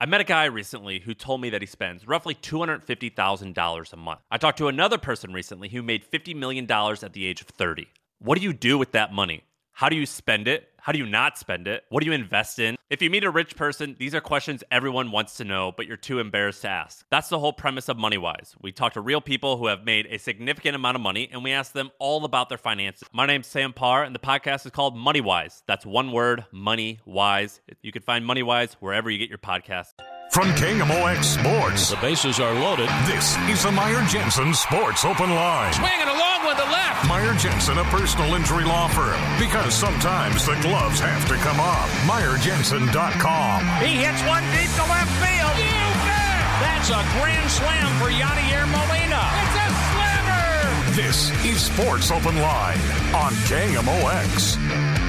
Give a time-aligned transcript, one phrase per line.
[0.00, 4.20] I met a guy recently who told me that he spends roughly $250,000 a month.
[4.30, 7.88] I talked to another person recently who made $50 million at the age of 30.
[8.20, 9.42] What do you do with that money?
[9.72, 10.67] How do you spend it?
[10.80, 11.84] How do you not spend it?
[11.88, 12.76] What do you invest in?
[12.88, 15.96] If you meet a rich person, these are questions everyone wants to know, but you're
[15.96, 17.04] too embarrassed to ask.
[17.10, 18.54] That's the whole premise of MoneyWise.
[18.62, 21.52] We talk to real people who have made a significant amount of money and we
[21.52, 23.08] ask them all about their finances.
[23.12, 25.62] My name's Sam Parr and the podcast is called MoneyWise.
[25.66, 27.60] That's one word, Money Wise.
[27.82, 29.92] You can find MoneyWise wherever you get your podcasts.
[30.28, 32.88] From KMOX Sports, The bases are loaded.
[33.06, 35.72] this is the Meyer Jensen Sports Open Line.
[35.72, 37.08] Swinging along with the left.
[37.08, 39.18] Meyer Jensen, a personal injury law firm.
[39.40, 41.88] Because sometimes the gloves have to come off.
[42.06, 43.64] MeyerJensen.com.
[43.82, 45.56] He hits one deep to left field.
[45.58, 46.44] You bet.
[46.62, 49.24] That's a grand slam for Yadier Molina.
[49.42, 50.92] It's a slammer.
[50.94, 52.78] This is Sports Open Line
[53.16, 55.07] on KMOX.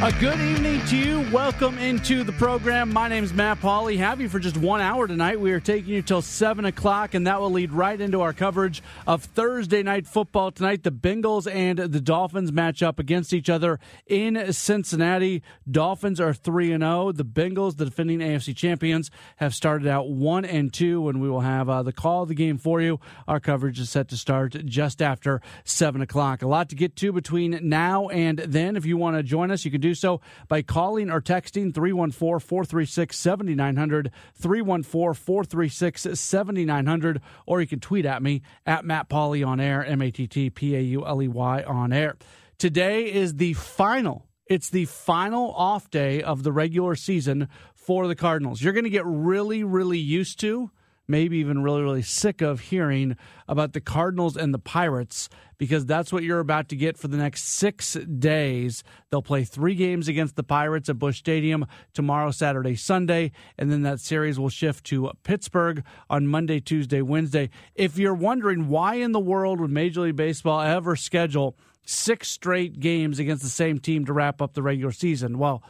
[0.00, 1.28] A good evening to you.
[1.32, 2.92] Welcome into the program.
[2.92, 3.96] My name is Matt Pauley.
[3.96, 5.40] Have you for just one hour tonight.
[5.40, 8.80] We are taking you till 7 o'clock, and that will lead right into our coverage
[9.08, 10.84] of Thursday night football tonight.
[10.84, 15.42] The Bengals and the Dolphins match up against each other in Cincinnati.
[15.68, 17.10] Dolphins are 3 and 0.
[17.10, 21.40] The Bengals, the defending AFC champions, have started out 1 and 2, and we will
[21.40, 23.00] have uh, the call of the game for you.
[23.26, 26.42] Our coverage is set to start just after 7 o'clock.
[26.42, 28.76] A lot to get to between now and then.
[28.76, 32.40] If you want to join us, you can do so by calling or texting 314
[32.40, 39.60] 436 7900, 314 436 7900, or you can tweet at me at Matt Pauley on
[39.60, 42.16] air, M A T T P A U L E Y on air.
[42.58, 44.26] Today is the final.
[44.46, 48.62] It's the final off day of the regular season for the Cardinals.
[48.62, 50.70] You're going to get really, really used to
[51.08, 53.16] maybe even really, really sick of hearing
[53.48, 57.16] about the Cardinals and the Pirates because that's what you're about to get for the
[57.16, 58.84] next six days.
[59.10, 63.82] They'll play three games against the Pirates at Busch Stadium tomorrow, Saturday, Sunday, and then
[63.82, 67.50] that series will shift to Pittsburgh on Monday, Tuesday, Wednesday.
[67.74, 72.78] If you're wondering why in the world would Major League Baseball ever schedule six straight
[72.78, 75.62] games against the same team to wrap up the regular season, well,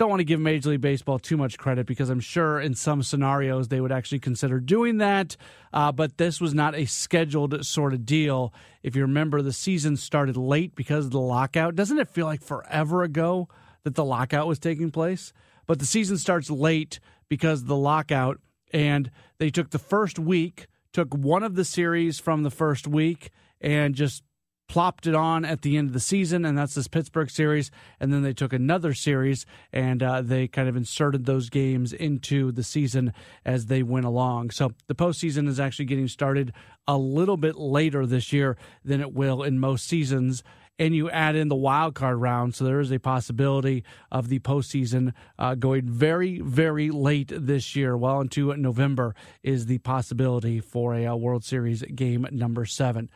[0.00, 3.02] don't want to give Major League Baseball too much credit because I'm sure in some
[3.02, 5.36] scenarios they would actually consider doing that.
[5.74, 8.54] Uh, but this was not a scheduled sort of deal.
[8.82, 11.76] If you remember, the season started late because of the lockout.
[11.76, 13.50] Doesn't it feel like forever ago
[13.84, 15.34] that the lockout was taking place?
[15.66, 18.40] But the season starts late because of the lockout,
[18.72, 23.32] and they took the first week, took one of the series from the first week,
[23.60, 24.22] and just
[24.70, 27.72] plopped it on at the end of the season, and that's this Pittsburgh series.
[27.98, 32.52] And then they took another series and uh, they kind of inserted those games into
[32.52, 33.12] the season
[33.44, 34.50] as they went along.
[34.50, 36.52] So the postseason is actually getting started
[36.86, 40.44] a little bit later this year than it will in most seasons.
[40.78, 43.82] And you add in the wild card round, so there is a possibility
[44.12, 47.96] of the postseason uh, going very, very late this year.
[47.96, 53.10] Well into November is the possibility for a, uh World Series game number seven.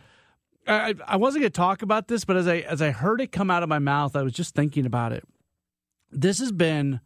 [0.66, 3.32] I, I wasn't going to talk about this, but as I as I heard it
[3.32, 5.24] come out of my mouth, I was just thinking about it.
[6.10, 7.00] This has been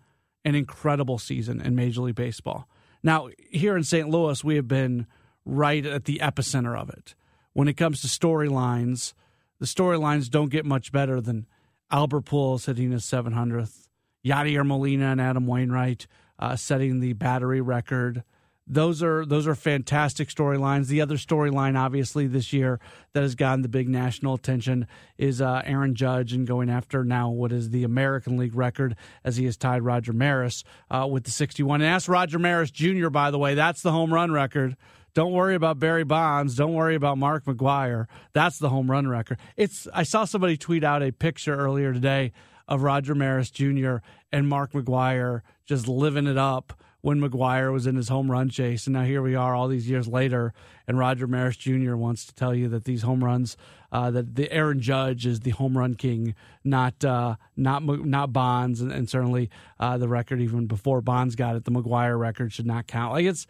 [0.45, 2.69] an incredible season in Major League Baseball.
[3.03, 4.09] Now, here in St.
[4.09, 5.07] Louis, we have been
[5.45, 7.15] right at the epicenter of it.
[7.53, 9.15] When it comes to storylines,
[9.59, 11.47] the storylines don't get much better than
[11.91, 13.89] Albert Pujols hitting his 700th,
[14.25, 16.07] Yadier Molina and Adam Wainwright
[16.39, 18.23] uh, setting the battery record
[18.69, 20.89] those are those are fantastic storylines.
[20.89, 22.79] The other storyline, obviously, this year
[23.15, 24.87] that has gotten the big national attention
[25.17, 29.37] is uh, Aaron Judge and going after now what is the American League record as
[29.37, 31.81] he has tied Roger Maris uh, with the 61.
[31.81, 33.09] And ask Roger Maris Jr.
[33.09, 34.77] By the way, that's the home run record.
[35.15, 36.55] Don't worry about Barry Bonds.
[36.55, 38.07] Don't worry about Mark McGwire.
[38.35, 39.39] That's the home run record.
[39.57, 39.89] It's.
[39.95, 42.33] I saw somebody tweet out a picture earlier today
[42.69, 43.97] of Roger Maris Jr.
[44.31, 48.87] and Mark McGwire just living it up when McGwire was in his home run chase.
[48.87, 50.53] And now here we are all these years later,
[50.87, 51.95] and Roger Maris Jr.
[51.95, 53.57] wants to tell you that these home runs,
[53.93, 58.81] uh, that the Aaron Judge is the home run king, not uh, not not Bonds,
[58.81, 62.67] and, and certainly uh, the record even before Bonds got it, the McGwire record should
[62.67, 63.13] not count.
[63.13, 63.47] Like it's.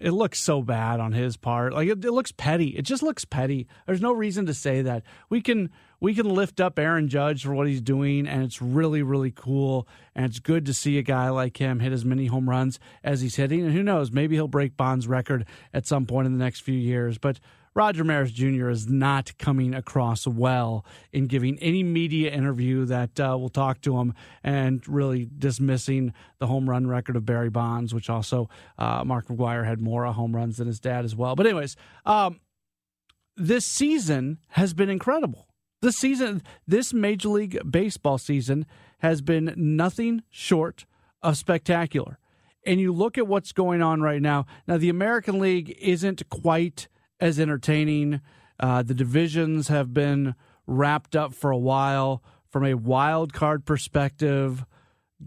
[0.00, 1.72] It looks so bad on his part.
[1.72, 2.68] Like it, it looks petty.
[2.68, 3.66] It just looks petty.
[3.88, 5.02] There's no reason to say that.
[5.30, 5.68] We can
[6.04, 9.88] we can lift up Aaron Judge for what he's doing, and it's really, really cool.
[10.14, 13.22] And it's good to see a guy like him hit as many home runs as
[13.22, 13.62] he's hitting.
[13.62, 16.74] And who knows, maybe he'll break Bond's record at some point in the next few
[16.74, 17.16] years.
[17.16, 17.40] But
[17.72, 18.68] Roger Maris Jr.
[18.68, 23.96] is not coming across well in giving any media interview that uh, will talk to
[23.96, 24.12] him
[24.42, 29.64] and really dismissing the home run record of Barry Bonds, which also uh, Mark McGwire
[29.64, 31.34] had more home runs than his dad as well.
[31.34, 32.40] But, anyways, um,
[33.38, 35.48] this season has been incredible.
[35.84, 38.64] This season, this Major League Baseball season
[39.00, 40.86] has been nothing short
[41.22, 42.18] of spectacular.
[42.66, 44.46] and you look at what's going on right now.
[44.66, 46.88] Now, the American League isn't quite
[47.20, 48.22] as entertaining.
[48.58, 50.34] Uh, the divisions have been
[50.66, 52.22] wrapped up for a while.
[52.48, 54.64] From a wild card perspective,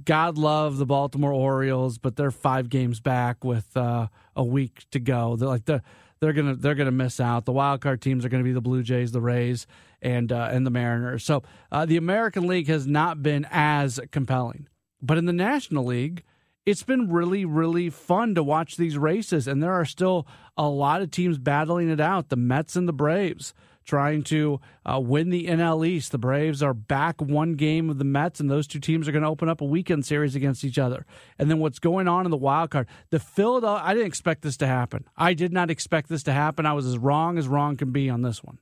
[0.03, 4.99] God love the Baltimore Orioles, but they're five games back with uh, a week to
[4.99, 5.35] go.
[5.35, 5.83] They're like they're
[6.19, 7.45] they're gonna they're gonna miss out.
[7.45, 9.67] The wild card teams are gonna be the Blue Jays, the Rays,
[10.01, 11.23] and uh, and the Mariners.
[11.23, 14.67] So uh, the American League has not been as compelling,
[15.01, 16.23] but in the National League,
[16.65, 20.27] it's been really really fun to watch these races, and there are still
[20.57, 22.29] a lot of teams battling it out.
[22.29, 23.53] The Mets and the Braves
[23.87, 26.11] trying to uh, win the NL East.
[26.11, 29.23] The Braves are back one game of the Mets, and those two teams are going
[29.23, 31.05] to open up a weekend series against each other.
[31.39, 32.87] And then what's going on in the wild card?
[33.09, 33.83] The Philadelphia.
[33.83, 35.05] I didn't expect this to happen.
[35.15, 36.65] I did not expect this to happen.
[36.65, 38.59] I was as wrong as wrong can be on this one.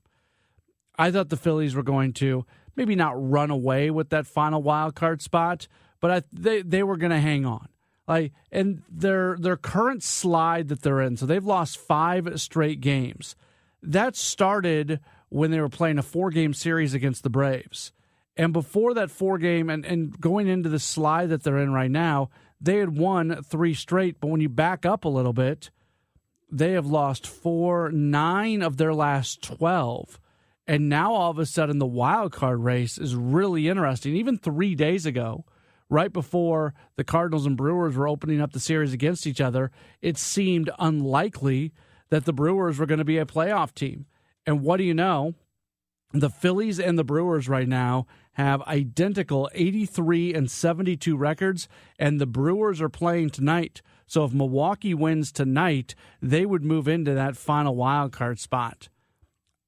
[0.97, 2.45] I thought the Phillies were going to
[2.75, 5.67] maybe not run away with that final wild card spot,
[5.99, 7.67] but I, they they were going to hang on.
[8.07, 13.35] Like and their their current slide that they're in, so they've lost five straight games.
[13.81, 14.99] That started
[15.29, 17.91] when they were playing a four game series against the Braves.
[18.37, 21.91] And before that four game and, and going into the slide that they're in right
[21.91, 24.19] now, they had won three straight.
[24.19, 25.69] But when you back up a little bit,
[26.51, 30.19] they have lost four, nine of their last 12.
[30.67, 34.15] And now all of a sudden, the wild card race is really interesting.
[34.15, 35.45] Even three days ago,
[35.89, 39.71] right before the Cardinals and Brewers were opening up the series against each other,
[40.01, 41.71] it seemed unlikely
[42.09, 44.05] that the Brewers were going to be a playoff team.
[44.45, 45.35] And what do you know?
[46.13, 51.67] The Phillies and the Brewers right now have identical 83 and 72 records,
[51.99, 53.81] and the Brewers are playing tonight.
[54.07, 58.89] So if Milwaukee wins tonight, they would move into that final wild card spot.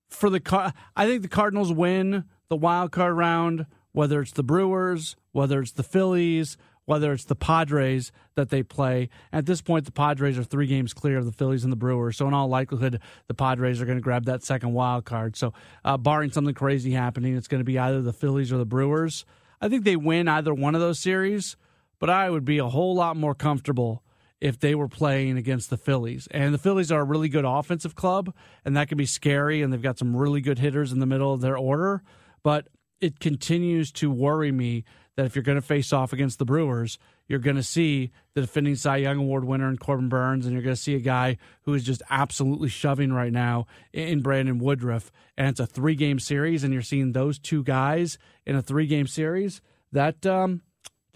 [0.09, 5.15] For the I think the Cardinals win the wild card round, whether it's the Brewers,
[5.31, 6.57] whether it's the Phillies,
[6.87, 9.09] whether it's the Padres that they play.
[9.33, 12.15] At this point, the Padres are three games clear of the Phillies and the Brewers.
[12.17, 15.35] So, in all likelihood, the Padres are going to grab that second wild card.
[15.35, 18.65] So, uh, barring something crazy happening, it's going to be either the Phillies or the
[18.65, 19.25] Brewers.
[19.59, 21.57] I think they win either one of those series,
[21.99, 24.01] but I would be a whole lot more comfortable
[24.39, 26.27] if they were playing against the Phillies.
[26.31, 29.71] And the Phillies are a really good offensive club, and that can be scary, and
[29.71, 32.03] they've got some really good hitters in the middle of their order.
[32.43, 32.67] But
[33.01, 34.83] it continues to worry me
[35.15, 38.41] that if you're going to face off against the Brewers, you're going to see the
[38.41, 41.37] defending Cy Young Award winner in Corbin Burnes, and you're going to see a guy
[41.63, 45.11] who is just absolutely shoving right now in Brandon Woodruff.
[45.35, 48.87] And it's a three game series, and you're seeing those two guys in a three
[48.87, 49.61] game series.
[49.91, 50.61] That um,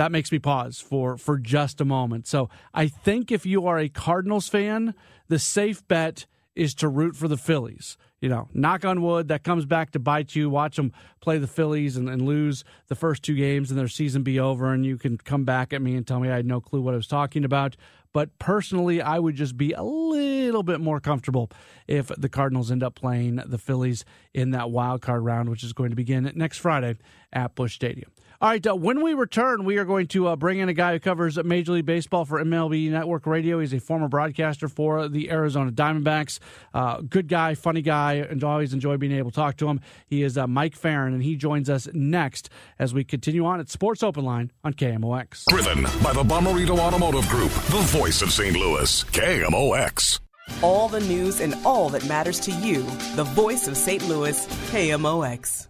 [0.02, 2.26] that makes me pause for for just a moment.
[2.26, 4.96] So I think if you are a Cardinals fan,
[5.28, 6.26] the safe bet
[6.56, 10.00] is to root for the Phillies you know, knock on wood, that comes back to
[10.00, 10.50] bite you.
[10.50, 14.22] Watch them play the Phillies and, and, lose the first two games and their season
[14.22, 16.62] be over, and you can come back at me and tell me I had no
[16.62, 17.76] clue what I was talking about.
[18.14, 21.50] But personally, I would just be a little bit more comfortable
[21.88, 25.74] if the Cardinals end up playing the Phillies in that wild card round, which is
[25.74, 26.98] going to begin next Friday
[27.34, 28.12] at Busch Stadium.
[28.42, 30.94] All right, uh, when we return, we are going to uh, bring in a guy
[30.94, 33.60] who covers Major League Baseball for MLB Network Radio.
[33.60, 36.40] He's a former broadcaster for the Arizona Diamondbacks.
[36.74, 39.80] Uh, good guy, funny guy, and always enjoy being able to talk to him.
[40.08, 42.50] He is uh, Mike Ferrin, and he joins us next
[42.80, 45.46] as we continue on at Sports Open Line on KMOX.
[45.48, 48.58] Driven by the Bommarito Automotive Group, the voice of St.
[48.58, 50.20] Louis, KMOX.
[50.64, 52.82] All the news and all that matters to you,
[53.16, 54.08] the voice of St.
[54.08, 55.68] Louis, KMOX.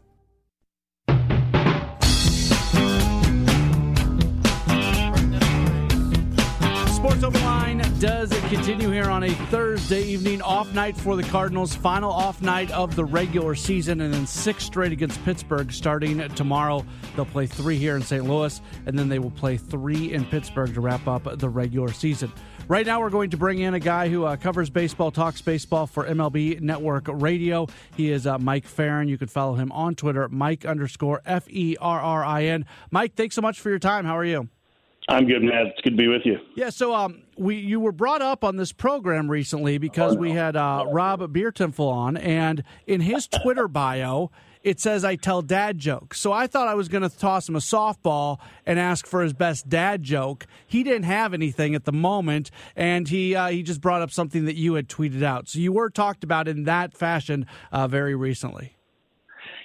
[7.01, 11.73] Sports Line does it continue here on a Thursday evening off night for the Cardinals.
[11.73, 16.85] Final off night of the regular season, and then six straight against Pittsburgh starting tomorrow.
[17.15, 18.23] They'll play three here in St.
[18.23, 22.31] Louis, and then they will play three in Pittsburgh to wrap up the regular season.
[22.67, 25.87] Right now, we're going to bring in a guy who uh, covers baseball, talks baseball
[25.87, 27.65] for MLB Network Radio.
[27.97, 29.07] He is uh, Mike Ferrin.
[29.07, 32.67] You can follow him on Twitter, Mike underscore F E R R I N.
[32.91, 34.05] Mike, thanks so much for your time.
[34.05, 34.49] How are you?
[35.11, 35.67] I'm good, Matt.
[35.67, 36.37] It's good to be with you.
[36.55, 40.55] Yeah, so um, we you were brought up on this program recently because we had
[40.55, 44.31] uh, Rob Biertempfel on, and in his Twitter bio,
[44.63, 46.21] it says I tell dad jokes.
[46.21, 49.33] So I thought I was going to toss him a softball and ask for his
[49.33, 50.47] best dad joke.
[50.65, 54.45] He didn't have anything at the moment, and he uh, he just brought up something
[54.45, 55.49] that you had tweeted out.
[55.49, 58.77] So you were talked about in that fashion uh, very recently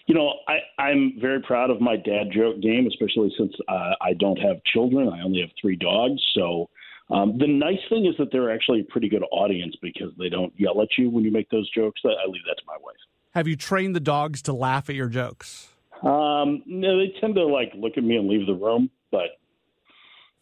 [0.06, 4.12] you know, I, I'm very proud of my dad joke game, especially since uh, I
[4.18, 5.08] don't have children.
[5.08, 6.20] I only have three dogs.
[6.34, 6.68] So
[7.10, 10.52] um, the nice thing is that they're actually a pretty good audience because they don't
[10.56, 12.00] yell at you when you make those jokes.
[12.04, 12.96] I leave that to my wife.
[13.34, 15.68] Have you trained the dogs to laugh at your jokes?
[16.02, 19.38] Um, no, they tend to like look at me and leave the room, but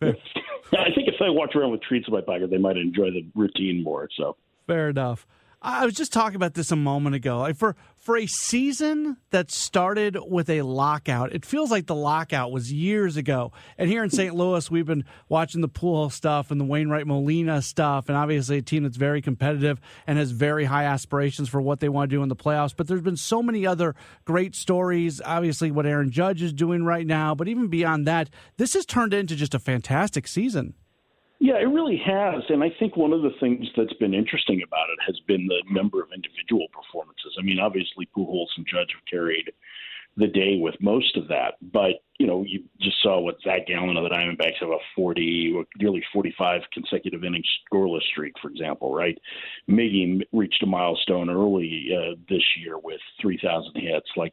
[0.02, 3.26] I think if I walked around with treats in my pocket, they might enjoy the
[3.35, 4.09] routine more.
[4.16, 5.26] So fair enough.
[5.62, 7.38] I was just talking about this a moment ago.
[7.38, 12.52] Like for for a season that started with a lockout, it feels like the lockout
[12.52, 13.50] was years ago.
[13.78, 14.34] And here in St.
[14.34, 18.62] Louis, we've been watching the pool stuff and the Wainwright Molina stuff, and obviously a
[18.62, 22.23] team that's very competitive and has very high aspirations for what they want to do
[22.23, 22.75] in the playoffs.
[22.76, 23.94] But there's been so many other
[24.26, 25.23] great stories.
[25.25, 29.14] Obviously, what Aaron Judge is doing right now, but even beyond that, this has turned
[29.14, 30.75] into just a fantastic season.
[31.45, 32.43] Yeah, it really has.
[32.49, 35.63] And I think one of the things that's been interesting about it has been the
[35.71, 37.37] number of individual performances.
[37.39, 39.53] I mean, obviously, Pujols and Judge have carried
[40.17, 41.57] the day with most of that.
[41.61, 45.67] But, you know, you just saw what Zac Gallen of the Diamondbacks have a 40,
[45.77, 49.19] nearly 45 consecutive innings scoreless streak, for example, right?
[49.69, 54.09] Miggy reached a milestone early uh, this year with 3,000 hits.
[54.17, 54.33] Like,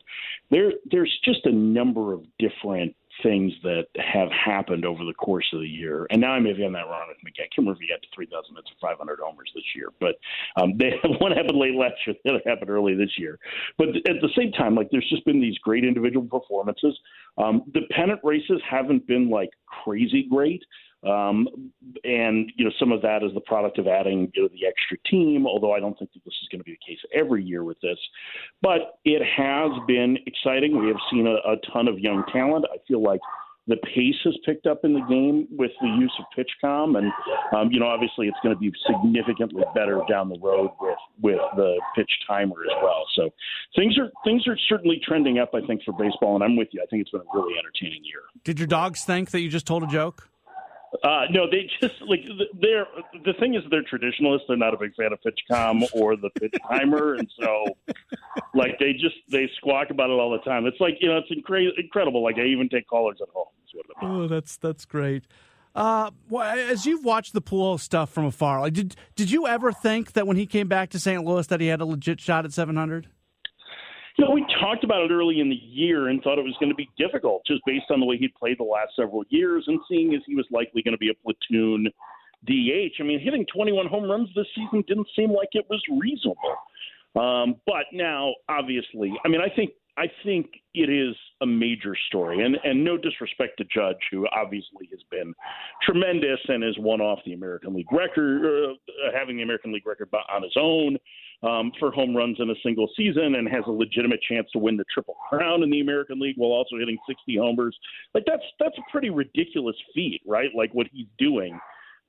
[0.50, 5.61] there, there's just a number of different things that have happened over the course of
[5.61, 6.07] the year.
[6.09, 7.07] And now I may have gotten that wrong.
[7.09, 9.89] I can't remember if he got to 3,000 hits or 500 homers this year.
[9.99, 10.15] But
[10.61, 13.39] um, they, one happened late last year, the other happened early this year.
[13.77, 16.97] But at the same time, like there's just been these great individual performances.
[17.37, 20.63] Um, the pennant races haven't been like crazy great.
[21.03, 21.48] Um,
[22.03, 24.98] and you know some of that is the product of adding you know, the extra
[25.10, 25.48] team.
[25.48, 27.79] Although I don't think that this is going to be the case every year with
[27.81, 27.98] this,
[28.62, 30.79] but it has been exciting.
[30.79, 32.65] We have seen a, a ton of young talent.
[32.72, 33.22] I feel like
[33.67, 37.12] the pace has picked up in the game with the use of PitchCom, and
[37.55, 41.39] um, you know obviously it's going to be significantly better down the road with with
[41.55, 43.05] the pitch timer as well.
[43.15, 43.29] So
[43.75, 45.51] things are things are certainly trending up.
[45.53, 46.81] I think for baseball, and I'm with you.
[46.81, 48.22] I think it's been a really entertaining year.
[48.43, 50.27] Did your dogs think that you just told a joke?
[51.03, 52.19] Uh, no, they just like
[52.60, 52.86] they're
[53.25, 54.45] the thing is they're traditionalists.
[54.48, 57.65] They're not a big fan of PitchCom or the pitch timer, and so
[58.53, 60.65] like they just they squawk about it all the time.
[60.65, 62.21] It's like you know it's incre- incredible.
[62.21, 63.48] Like I even take callers at home.
[64.01, 65.25] Oh, that's that's great.
[65.74, 69.71] Uh, well, as you've watched the pool stuff from afar, like did did you ever
[69.71, 71.24] think that when he came back to St.
[71.24, 73.07] Louis that he had a legit shot at seven hundred?
[74.18, 76.70] You know, we talked about it early in the year and thought it was going
[76.70, 79.80] to be difficult just based on the way he'd played the last several years and
[79.89, 81.88] seeing as he was likely going to be a platoon
[82.46, 83.00] DH.
[83.00, 86.56] I mean, hitting 21 home runs this season didn't seem like it was reasonable.
[87.15, 92.46] Um, but now, obviously, I mean, I think I think it is a major story,
[92.46, 95.34] and and no disrespect to Judge, who obviously has been
[95.84, 98.74] tremendous and has won off the American League record, uh,
[99.13, 100.98] having the American League record on his own
[101.43, 104.77] um, for home runs in a single season, and has a legitimate chance to win
[104.77, 107.77] the Triple Crown in the American League while also hitting 60 homers.
[108.13, 110.50] Like that's that's a pretty ridiculous feat, right?
[110.55, 111.60] Like what he's doing.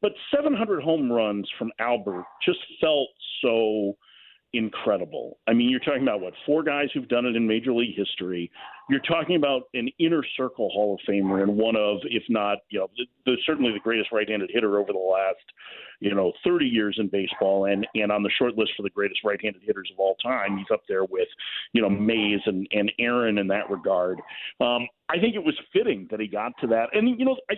[0.01, 3.09] But 700 home runs from Albert just felt
[3.41, 3.97] so
[4.55, 5.39] incredible.
[5.47, 8.51] I mean, you're talking about what four guys who've done it in Major League history.
[8.91, 12.81] You're talking about an inner circle Hall of Famer and one of, if not, you
[12.81, 15.45] know, the, the, certainly the greatest right-handed hitter over the last,
[16.01, 19.21] you know, 30 years in baseball, and and on the short list for the greatest
[19.25, 20.59] right-handed hitters of all time.
[20.59, 21.29] He's up there with,
[21.73, 24.19] you know, Mays and and Aaron in that regard.
[24.61, 27.55] Um, I think it was fitting that he got to that, and you know, I.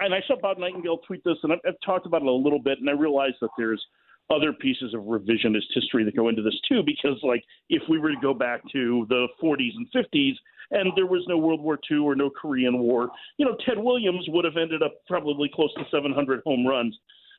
[0.00, 2.58] And I saw Bob Nightingale tweet this, and I've, I've talked about it a little
[2.58, 3.82] bit, and I realized that there's
[4.30, 8.10] other pieces of revisionist history that go into this too, because like if we were
[8.10, 10.34] to go back to the 40s and 50s
[10.70, 14.24] and there was no World War II or no Korean War, you know, Ted Williams
[14.28, 16.96] would have ended up probably close to 700 home runs.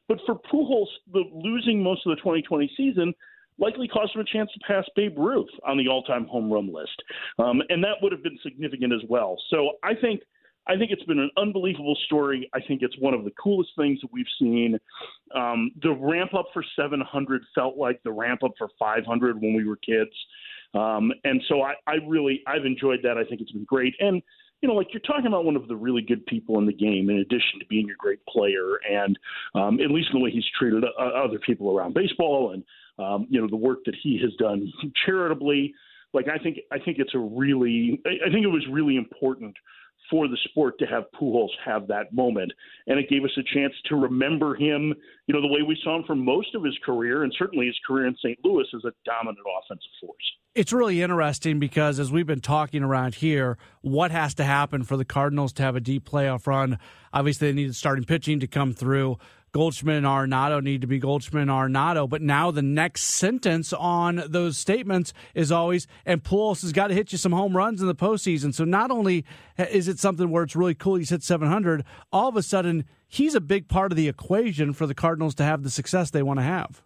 [0.07, 3.13] But for Pujols, the losing most of the 2020 season
[3.57, 7.01] likely cost him a chance to pass Babe Ruth on the all-time home run list,
[7.39, 9.37] um, and that would have been significant as well.
[9.49, 10.21] So I think
[10.71, 12.49] I think it's been an unbelievable story.
[12.53, 14.79] I think it's one of the coolest things that we've seen.
[15.35, 19.67] Um, the ramp up for 700 felt like the ramp up for 500 when we
[19.67, 20.11] were kids.
[20.73, 23.17] Um, and so I, I really, I've enjoyed that.
[23.17, 23.93] I think it's been great.
[23.99, 24.21] And,
[24.61, 27.09] you know, like you're talking about one of the really good people in the game,
[27.09, 29.19] in addition to being a great player, and
[29.55, 32.63] um, at least in the way he's treated uh, other people around baseball, and
[33.03, 34.71] um, you know the work that he has done
[35.05, 35.73] charitably.
[36.13, 39.55] Like I think, I think it's a really, I think it was really important
[40.11, 42.51] for the sport to have Pujols have that moment.
[42.85, 44.93] And it gave us a chance to remember him,
[45.25, 47.79] you know, the way we saw him for most of his career and certainly his
[47.87, 48.37] career in St.
[48.43, 50.15] Louis as a dominant offensive force.
[50.53, 54.97] It's really interesting because as we've been talking around here, what has to happen for
[54.97, 56.77] the Cardinals to have a deep playoff run?
[57.13, 59.17] Obviously, they need starting pitching to come through.
[59.53, 62.07] Goldschmidt and Arenado need to be Goldschmidt and Arenado.
[62.07, 66.93] But now the next sentence on those statements is always, and Pujols has got to
[66.93, 68.53] hit you some home runs in the postseason.
[68.53, 69.25] So not only
[69.57, 73.35] is it something where it's really cool he's hit 700, all of a sudden he's
[73.35, 76.39] a big part of the equation for the Cardinals to have the success they want
[76.39, 76.81] to have.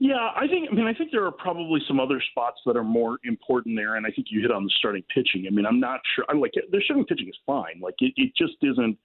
[0.00, 0.68] Yeah, I think.
[0.70, 3.96] I mean, I think there are probably some other spots that are more important there,
[3.96, 5.44] and I think you hit on the starting pitching.
[5.48, 6.24] I mean, I'm not sure.
[6.28, 6.70] I'm like it.
[6.70, 7.80] The starting pitching is fine.
[7.82, 8.96] Like it, it just isn't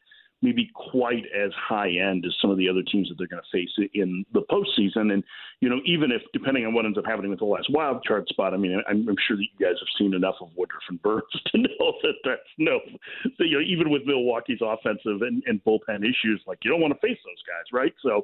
[0.44, 3.58] maybe quite as high end as some of the other teams that they're going to
[3.58, 5.14] face in the postseason.
[5.14, 5.24] And
[5.62, 8.28] you know, even if depending on what ends up happening with the last wild card
[8.28, 11.02] spot, I mean, I'm, I'm sure that you guys have seen enough of Woodruff and
[11.02, 12.80] Burnes to know that that's no,
[13.40, 16.94] that, you know, even with Milwaukee's offensive and, and bullpen issues, like you don't want
[16.94, 17.94] to face those guys, right?
[18.04, 18.24] So,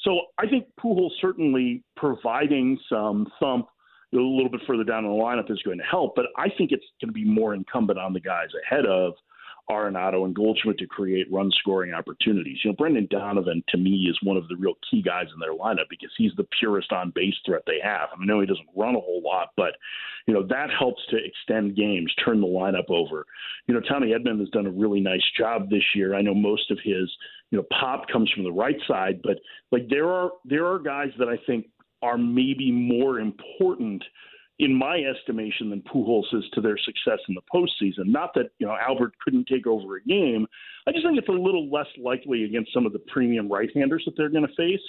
[0.00, 3.68] so I think Pujols certainly providing some thump
[4.14, 6.72] a little bit further down in the lineup is going to help, but I think
[6.72, 9.12] it's going to be more incumbent on the guys ahead of
[9.70, 12.58] Arenado and Goldschmidt to create run scoring opportunities.
[12.64, 15.54] You know, Brendan Donovan to me is one of the real key guys in their
[15.54, 18.08] lineup because he's the purest on base threat they have.
[18.12, 19.74] I, know he doesn't run a whole lot, but
[20.26, 23.26] you know that helps to extend games, turn the lineup over.
[23.66, 26.14] You know, Tommy Edman has done a really nice job this year.
[26.14, 27.10] I know most of his
[27.50, 29.38] you know pop comes from the right side, but
[29.70, 31.66] like there are there are guys that I think
[32.02, 34.02] are maybe more important
[34.58, 38.06] in my estimation, than Pujols is to their success in the postseason.
[38.06, 40.46] Not that you know Albert couldn't take over a game.
[40.86, 44.16] I just think it's a little less likely against some of the premium right-handers that
[44.16, 44.80] they're going to face.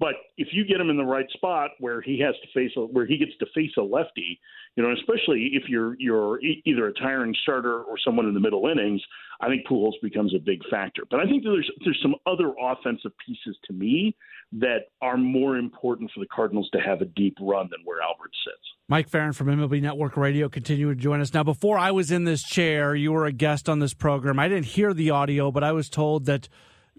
[0.00, 2.80] But if you get him in the right spot where he has to face a,
[2.80, 4.40] where he gets to face a lefty,
[4.74, 8.66] you know, especially if you're you're either a tiring starter or someone in the middle
[8.66, 9.02] innings,
[9.42, 11.02] I think Pujols becomes a big factor.
[11.10, 14.16] But I think there's there's some other offensive pieces to me
[14.52, 18.32] that are more important for the Cardinals to have a deep run than where Albert
[18.44, 18.66] sits.
[18.88, 21.34] Mike Ferrin from MLB Network Radio continuing to join us.
[21.34, 24.38] Now, before I was in this chair, you were a guest on this program.
[24.38, 26.48] I didn't hear the audio, but I was told that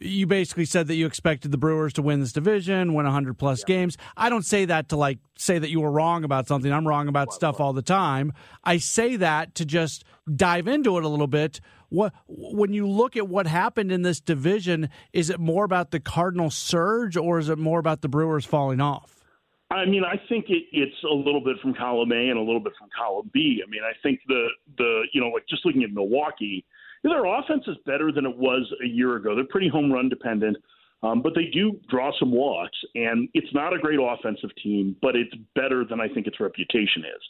[0.01, 3.59] you basically said that you expected the Brewers to win this division, win 100 plus
[3.61, 3.75] yeah.
[3.75, 3.97] games.
[4.17, 6.71] I don't say that to like say that you were wrong about something.
[6.71, 8.33] I'm wrong about stuff all the time.
[8.63, 10.03] I say that to just
[10.35, 11.61] dive into it a little bit.
[11.89, 15.99] What when you look at what happened in this division, is it more about the
[15.99, 19.21] Cardinal surge or is it more about the Brewers falling off?
[19.69, 22.59] I mean, I think it, it's a little bit from column A and a little
[22.59, 23.61] bit from column B.
[23.65, 26.65] I mean, I think the the you know like just looking at Milwaukee,
[27.03, 29.35] their offense is better than it was a year ago.
[29.35, 30.57] They're pretty home run dependent.
[31.03, 35.15] Um, but they do draw some walks, and it's not a great offensive team, but
[35.15, 37.21] it's better than I think its reputation is.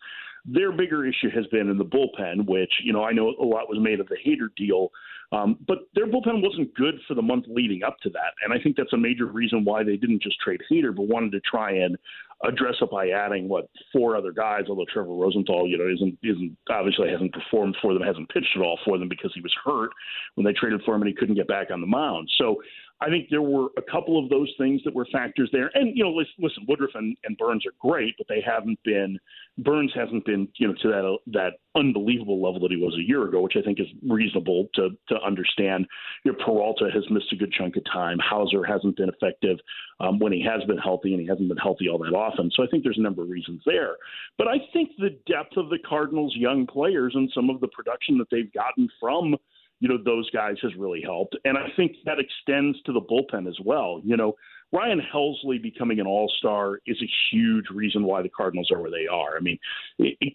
[0.43, 3.69] Their bigger issue has been in the bullpen, which, you know, I know a lot
[3.69, 4.91] was made of the Hader deal,
[5.31, 8.33] um, but their bullpen wasn't good for the month leading up to that.
[8.43, 11.31] And I think that's a major reason why they didn't just trade Hader, but wanted
[11.31, 11.97] to try and
[12.43, 14.63] address it by adding what four other guys.
[14.69, 18.61] Although Trevor Rosenthal, you know, isn't isn't obviously hasn't performed for them, hasn't pitched at
[18.61, 19.91] all for them because he was hurt
[20.35, 22.29] when they traded for him and he couldn't get back on the mound.
[22.37, 22.61] So
[23.01, 25.71] I think there were a couple of those things that were factors there.
[25.73, 29.17] And, you know, listen, Woodruff and, and Burnes are great, but they haven't been,
[29.57, 33.23] Burnes hasn't been, you know, to that, that unbelievable level that he was a year
[33.23, 35.87] ago, which I think is reasonable to, to understand.
[36.23, 38.19] You know, Peralta has missed a good chunk of time.
[38.19, 39.57] Houser hasn't been effective
[39.99, 42.51] um, when he has been healthy, and he hasn't been healthy all that often.
[42.55, 43.95] So I think there's a number of reasons there.
[44.37, 48.19] But I think the depth of the Cardinals' young players and some of the production
[48.19, 49.35] that they've gotten from–
[49.81, 51.35] you know, those guys has really helped.
[51.43, 53.99] And I think that extends to the bullpen as well.
[54.03, 54.35] You know,
[54.71, 58.91] Ryan Helsley becoming an all star is a huge reason why the Cardinals are where
[58.91, 59.35] they are.
[59.35, 59.57] I mean,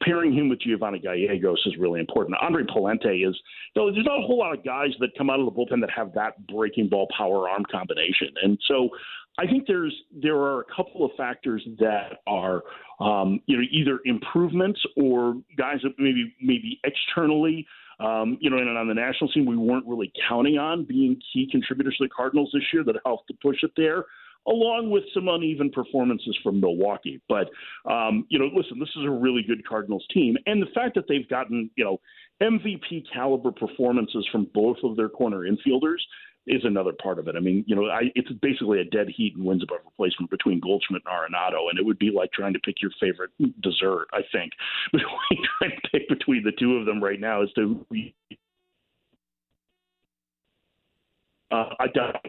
[0.02, 2.36] pairing him with Giovanni Gallegos is really important.
[2.42, 3.38] Andre Pallante is,
[3.74, 5.80] you know, there's not a whole lot of guys that come out of the bullpen
[5.80, 8.28] that have that breaking ball power arm combination.
[8.42, 8.90] And so
[9.38, 12.62] I think there's there are a couple of factors that are
[13.00, 17.66] um, you know either improvements or guys that maybe maybe externally
[18.00, 21.48] um, you know, and on the national scene, we weren't really counting on being key
[21.50, 24.04] contributors to the Cardinals this year that helped to push it there
[24.48, 27.20] along with some uneven performances from Milwaukee.
[27.28, 27.48] But
[27.90, 31.04] um, you know, listen, this is a really good Cardinals team, and the fact that
[31.08, 32.00] they've gotten you know
[32.42, 36.00] MVP caliber performances from both of their corner infielders
[36.46, 37.36] is another part of it.
[37.36, 40.60] I mean, you know, I, it's basically a dead heat and wins above replacement between
[40.60, 43.30] Goldschmidt and Arenado, and it would be like trying to pick your favorite
[43.62, 44.06] dessert.
[44.12, 44.52] I think,
[44.92, 45.00] but
[45.58, 47.84] trying to pick between the two of them right now as to.
[51.50, 52.24] Uh, I doubt.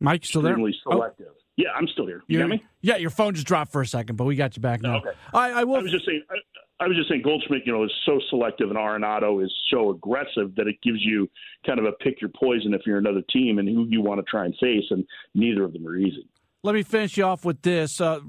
[0.00, 0.56] Mike, still there?
[0.82, 1.26] Selective.
[1.30, 1.34] Oh.
[1.56, 2.22] Yeah, I'm still here.
[2.28, 2.64] You hear me?
[2.82, 4.98] Yeah, your phone just dropped for a second, but we got you back now.
[4.98, 5.10] Okay.
[5.34, 5.76] I, I will.
[5.76, 6.22] I was just saying.
[6.30, 6.36] I,
[6.80, 10.54] I was just saying Goldschmidt, you know, is so selective, and Arenado is so aggressive
[10.54, 11.28] that it gives you
[11.66, 14.30] kind of a pick your poison if you're another team and who you want to
[14.30, 16.28] try and face, and neither of them are easy.
[16.62, 18.00] Let me finish you off with this.
[18.00, 18.20] Uh,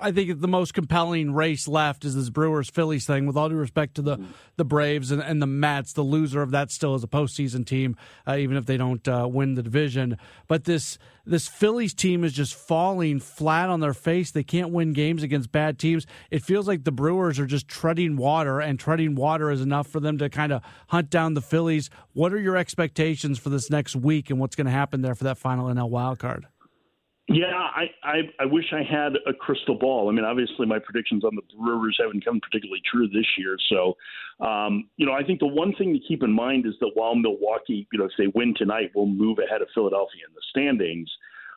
[0.00, 3.26] I think the most compelling race left is this Brewers Phillies thing.
[3.26, 4.30] With all due respect to the mm-hmm.
[4.56, 7.96] the Braves and, and the Mets, the loser of that still is a postseason team,
[8.26, 10.16] uh, even if they don't uh, win the division.
[10.48, 14.30] But this this Phillies team is just falling flat on their face.
[14.30, 16.06] They can't win games against bad teams.
[16.30, 20.00] It feels like the Brewers are just treading water, and treading water is enough for
[20.00, 21.90] them to kind of hunt down the Phillies.
[22.12, 25.24] What are your expectations for this next week, and what's going to happen there for
[25.24, 26.46] that final NL wild card?
[27.32, 30.08] Yeah, I, I I wish I had a crystal ball.
[30.08, 33.56] I mean, obviously my predictions on the Brewers haven't come particularly true this year.
[33.68, 33.94] So,
[34.44, 37.14] um, you know, I think the one thing to keep in mind is that while
[37.14, 41.08] Milwaukee, you know, if they win tonight, will move ahead of Philadelphia in the standings.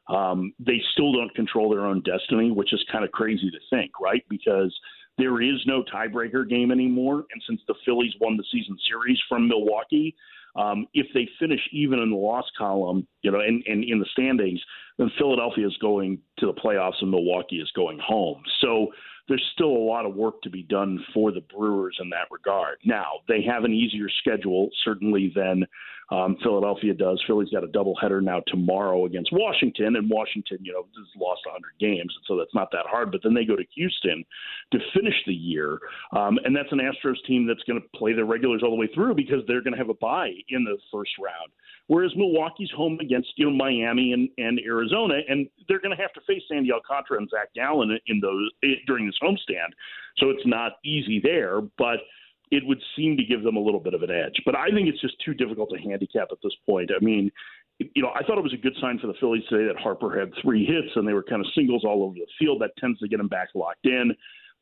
[0.09, 3.99] Um, they still don't control their own destiny, which is kind of crazy to think,
[3.99, 4.23] right?
[4.29, 4.77] Because
[5.17, 9.47] there is no tiebreaker game anymore, and since the Phillies won the season series from
[9.47, 10.15] Milwaukee,
[10.55, 14.05] um, if they finish even in the loss column, you know, and, and in the
[14.11, 14.61] standings,
[14.97, 18.41] then Philadelphia is going to the playoffs and Milwaukee is going home.
[18.61, 18.87] So
[19.27, 22.77] there's still a lot of work to be done for the Brewers in that regard.
[22.83, 25.65] Now, they have an easier schedule, certainly, than
[26.11, 27.23] um, Philadelphia does.
[27.25, 31.61] Philly's got a doubleheader now tomorrow against Washington, and Washington, you know, has lost 100
[31.79, 33.11] games, so that's not that hard.
[33.11, 34.23] But then they go to Houston
[34.71, 35.79] to finish the year,
[36.15, 38.89] um, and that's an Astros team that's going to play their regulars all the way
[38.93, 41.51] through because they're going to have a bye in the first round.
[41.87, 46.13] Whereas Milwaukee's home against you know Miami and, and Arizona, and they're going to have
[46.13, 48.49] to face Sandy Alcantara and Zac Gallen in those
[48.87, 49.73] during this homestand,
[50.17, 51.97] so it's not easy there, but
[52.51, 54.39] it would seem to give them a little bit of an edge.
[54.45, 56.91] But I think it's just too difficult to handicap at this point.
[56.95, 57.31] I mean,
[57.79, 60.17] you know, I thought it was a good sign for the Phillies today that Harper
[60.17, 62.61] had three hits and they were kind of singles all over the field.
[62.61, 64.11] That tends to get them back locked in.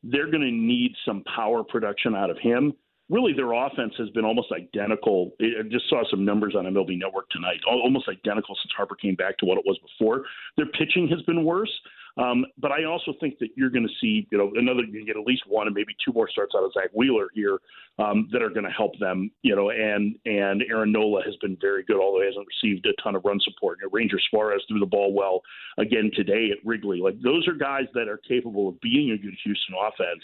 [0.02, 2.72] They're going to need some power production out of him.
[3.12, 5.32] Really, their offense has been almost identical.
[5.38, 9.36] I just saw some numbers on MLB Network tonight, almost identical since Harper came back
[9.38, 10.24] to what it was before.
[10.56, 11.70] Their pitching has been worse.
[12.16, 15.16] Um, but I also think that you're going to see, you know, another you get
[15.16, 17.58] at least one and maybe two more starts out of Zack Wheeler here
[17.98, 21.56] um, that are going to help them, you know, and and Aaron Nola has been
[21.60, 23.78] very good, although he hasn't received a ton of run support.
[23.80, 25.40] You know, Ranger Suarez threw the ball well
[25.78, 27.00] again today at Wrigley.
[27.00, 30.22] Like those are guys that are capable of being a good Houston offense.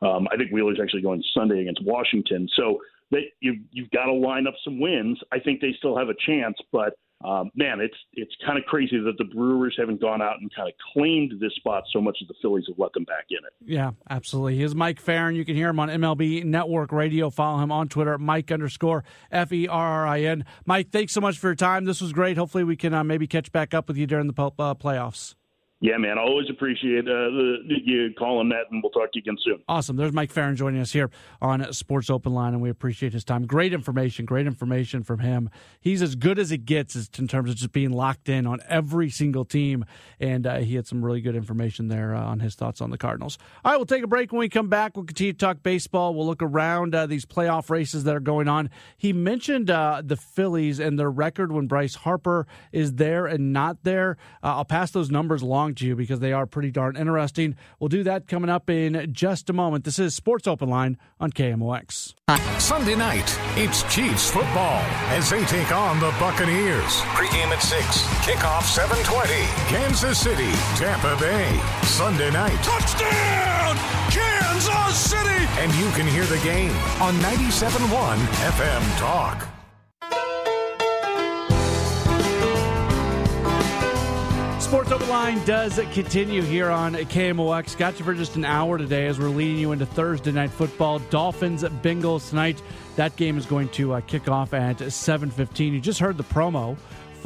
[0.00, 2.78] Um, I think Wheeler's actually going Sunday against Washington, so
[3.10, 5.18] that you you've got to line up some wins.
[5.32, 8.98] I think they still have a chance, but um, man, it's it's kind of crazy
[8.98, 12.28] that the Brewers haven't gone out and kind of claimed this spot so much as
[12.28, 13.52] the Phillies have let them back in it.
[13.64, 14.58] Yeah, absolutely.
[14.58, 15.34] He's Mike Ferrin.
[15.34, 17.28] You can hear him on MLB Network Radio.
[17.28, 20.44] Follow him on Twitter, Mike underscore F E R R I N.
[20.64, 21.86] Mike, thanks so much for your time.
[21.86, 22.36] This was great.
[22.36, 25.34] Hopefully, we can uh, maybe catch back up with you during the uh, playoffs.
[25.80, 26.18] Yeah, man.
[26.18, 29.62] I always appreciate uh, the, you calling that, and we'll talk to you again soon.
[29.68, 29.94] Awesome.
[29.94, 31.08] There's Mike Ferrin joining us here
[31.40, 33.46] on Sports Open Line, and we appreciate his time.
[33.46, 35.50] Great information, great information from him.
[35.80, 39.08] He's as good as it gets in terms of just being locked in on every
[39.08, 39.84] single team,
[40.18, 42.98] and uh, he had some really good information there uh, on his thoughts on the
[42.98, 43.38] Cardinals.
[43.64, 44.32] All right, we'll take a break.
[44.32, 46.12] When we come back, we'll continue to talk baseball.
[46.12, 48.68] We'll look around uh, these playoff races that are going on.
[48.96, 53.84] He mentioned uh, the Phillies and their record when Bryce Harper is there and not
[53.84, 54.16] there.
[54.42, 57.56] Uh, I'll pass those numbers along to you because they are pretty darn interesting.
[57.78, 59.84] We'll do that coming up in just a moment.
[59.84, 62.14] This is Sports Open Line on KMOX.
[62.58, 67.00] Sunday night, it's Chiefs football as they take on the Buccaneers.
[67.16, 69.32] Pregame at 6, kickoff 720.
[69.68, 71.60] Kansas City, Tampa Bay.
[71.82, 72.58] Sunday night.
[72.62, 73.76] Touchdown!
[74.10, 75.44] Kansas City!
[75.58, 79.57] And you can hear the game on 97.1 FM Talk.
[84.68, 87.74] Sports Open Line does continue here on KMOX.
[87.78, 90.98] Got you for just an hour today as we're leading you into Thursday night football.
[90.98, 92.60] Dolphins Bengals tonight.
[92.96, 95.72] That game is going to uh, kick off at 7:15.
[95.72, 96.76] You just heard the promo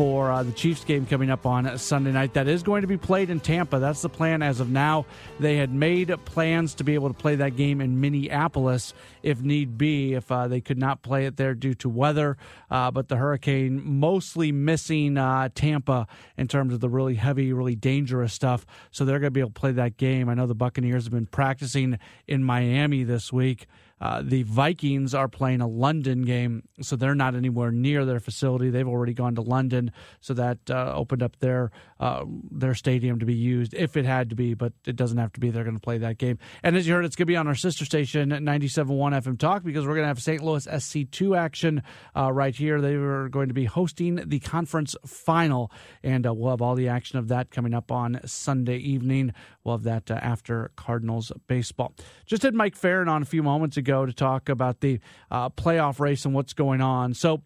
[0.03, 2.35] for uh, the Chiefs game coming up on Sunday night.
[2.35, 3.79] That is going to be played in Tampa.
[3.79, 5.07] That's the plan as of now.
[5.39, 9.79] They had made plans to be able to play that game in Minneapolis if need
[9.79, 12.37] be, if uh, they could not play it there due to weather.
[12.69, 17.77] Uh, but the hurricane mostly missing uh, Tampa in terms of the really heavy, really
[17.77, 18.67] dangerous stuff.
[18.91, 20.29] So they're going to be able to play that game.
[20.29, 23.69] I know the Buccaneers have been practicing in Miami this week.
[24.03, 28.69] Uh, the Vikings are playing a London game, so they're not anywhere near their facility.
[28.69, 33.27] They've already gone to London, so that uh, opened up their uh, their stadium to
[33.27, 35.51] be used if it had to be, but it doesn't have to be.
[35.51, 36.41] They're going to play that game.
[36.65, 38.89] And as you heard, it's going to be on our sister station, 97.1
[39.23, 40.43] FM Talk, because we're going to have St.
[40.43, 41.85] Louis SC2 action
[42.17, 42.81] uh, right here.
[42.81, 45.71] They are going to be hosting the conference final,
[46.03, 49.33] and uh, we'll have all the action of that coming up on Sunday evening.
[49.63, 51.95] We'll have that after Cardinals baseball.
[52.27, 55.01] Just had Mike Ferrin on a few moments ago to talk about the
[55.31, 57.15] uh, playoff race and what's going on.
[57.15, 57.43] So,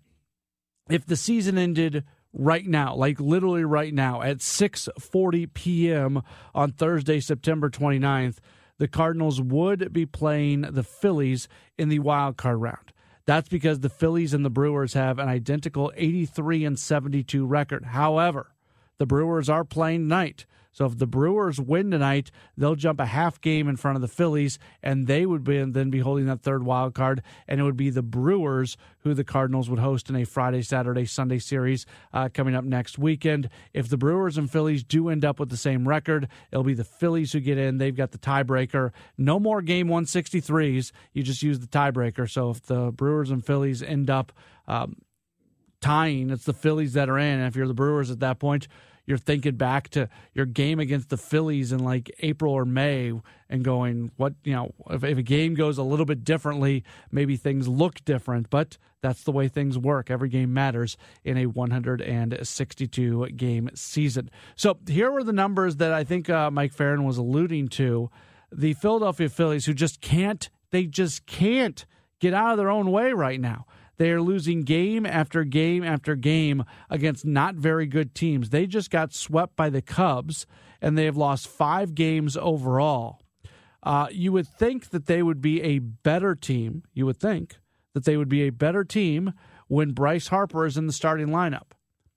[0.88, 6.22] if the season ended right now, like literally right now at 6:40 p.m.
[6.54, 8.38] on Thursday, September 29th,
[8.78, 12.92] the Cardinals would be playing the Phillies in the wild card round.
[13.26, 17.87] That's because the Phillies and the Brewers have an identical 83 and 72 record.
[17.87, 18.52] However,
[18.98, 20.46] The Brewers are playing tonight.
[20.76, 24.08] So if the Brewers win tonight, they'll jump a half game in front of the
[24.08, 27.22] Phillies, and they would be, then be holding that third wild card.
[27.48, 31.06] And it would be the Brewers who the Cardinals would host in a Friday, Saturday,
[31.06, 33.48] Sunday series uh, coming up next weekend.
[33.72, 36.84] If the Brewers and Phillies do end up with the same record, it'll be the
[36.84, 37.78] Phillies who get in.
[37.78, 38.90] They've got the tiebreaker.
[39.16, 40.92] No more game 163s.
[41.14, 42.30] You just use the tiebreaker.
[42.30, 44.30] So if the Brewers and Phillies end up
[44.68, 44.96] um,
[45.80, 47.38] tying, it's the Phillies that are in.
[47.38, 48.68] And if you're the Brewers at that point,
[49.07, 53.12] you're thinking back to your game against the Phillies in like April or May
[53.49, 57.37] and going, what, you know, if, if, a game goes a little bit differently, maybe
[57.37, 60.11] things look different, but that's the way things work.
[60.11, 64.31] Every game matters in a 162 game season.
[64.57, 68.11] So here were the numbers that I think uh, Mike Ferrin was alluding to.
[68.53, 71.87] The Philadelphia Phillies, who just can't, they just can't
[72.19, 73.66] get out of their own way right now.
[73.98, 78.50] They are losing game after game after game against not very good teams.
[78.50, 80.46] They just got swept by the Cubs,
[80.80, 83.22] and they have lost five games overall.
[83.82, 86.82] Uh, you would think that they would be a better team.
[86.92, 87.56] You would think
[87.94, 89.32] that they would be a better team
[89.68, 91.72] when Bryce Harper is in the starting lineup.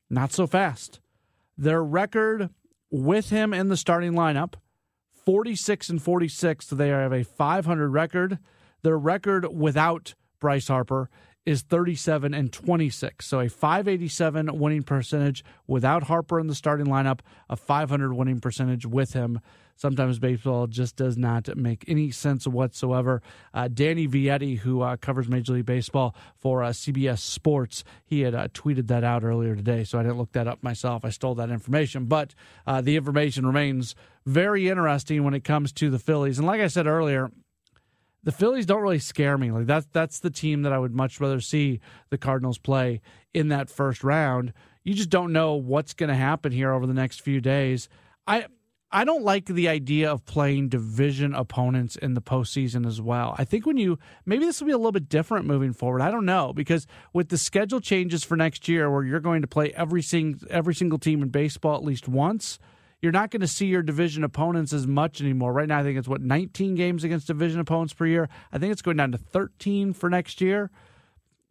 [0.09, 0.99] Not so fast.
[1.57, 2.49] Their record
[2.89, 4.55] with him in the starting lineup
[5.13, 6.67] 46 and 46.
[6.67, 8.39] So they have a 500 record.
[8.81, 11.09] Their record without Bryce Harper
[11.45, 13.25] is 37 and 26.
[13.25, 18.85] So a 587 winning percentage without Harper in the starting lineup, a 500 winning percentage
[18.85, 19.39] with him.
[19.75, 23.21] Sometimes baseball just does not make any sense whatsoever.
[23.53, 28.35] Uh, Danny Vietti, who uh, covers Major League Baseball for uh, CBS Sports, he had
[28.35, 31.05] uh, tweeted that out earlier today, so I didn't look that up myself.
[31.05, 32.35] I stole that information, but
[32.67, 36.37] uh, the information remains very interesting when it comes to the Phillies.
[36.37, 37.31] And like I said earlier,
[38.23, 39.51] the Phillies don't really scare me.
[39.51, 41.79] Like that's that's the team that I would much rather see
[42.09, 43.01] the Cardinals play
[43.33, 44.53] in that first round.
[44.83, 47.89] You just don't know what's going to happen here over the next few days.
[48.27, 48.47] I
[48.91, 53.35] I don't like the idea of playing division opponents in the postseason as well.
[53.37, 56.01] I think when you maybe this will be a little bit different moving forward.
[56.01, 59.47] I don't know because with the schedule changes for next year, where you're going to
[59.47, 62.59] play every sing, every single team in baseball at least once
[63.01, 65.53] you're not going to see your division opponents as much anymore.
[65.53, 68.29] Right now, I think it's what 19 games against division opponents per year.
[68.51, 70.69] I think it's going down to 13 for next year.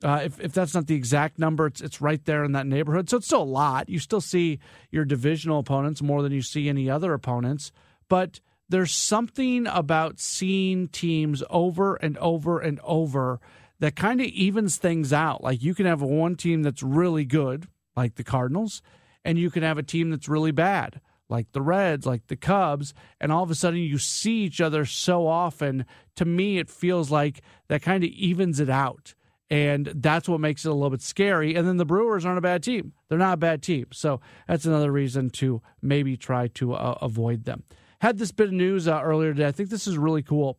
[0.02, 3.11] Uh, if, if that's not the exact number, it's it's right there in that neighborhood.
[3.11, 3.88] So it's still a lot.
[3.88, 7.72] You still see your divisional opponents more than you see any other opponents,
[8.08, 13.40] but there's something about seeing teams over and over and over
[13.80, 15.42] that kind of evens things out.
[15.42, 18.82] Like you can have one team that's really good, like the Cardinals,
[19.24, 22.94] and you can have a team that's really bad, like the Reds, like the Cubs,
[23.20, 25.84] and all of a sudden you see each other so often.
[26.16, 29.14] To me, it feels like that kind of evens it out.
[29.50, 31.54] And that's what makes it a little bit scary.
[31.54, 32.92] And then the Brewers aren't a bad team.
[33.08, 33.86] They're not a bad team.
[33.92, 37.64] So that's another reason to maybe try to uh, avoid them.
[38.00, 39.48] Had this bit of news uh, earlier today.
[39.48, 40.58] I think this is really cool.